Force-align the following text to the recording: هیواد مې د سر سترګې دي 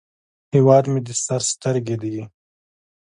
هیواد 0.53 0.83
مې 0.91 0.99
د 1.07 1.09
سر 1.25 1.41
سترګې 1.51 1.95
دي 2.03 2.17